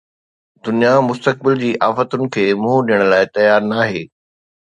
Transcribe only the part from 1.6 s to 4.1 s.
جي آفتن کي منهن ڏيڻ لاءِ تيار ناهي